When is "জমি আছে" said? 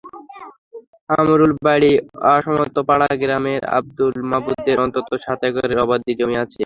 6.19-6.59